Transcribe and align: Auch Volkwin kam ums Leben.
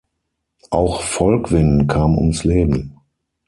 Auch 0.71 1.01
Volkwin 1.03 1.85
kam 1.85 2.17
ums 2.17 2.43
Leben. 2.43 2.97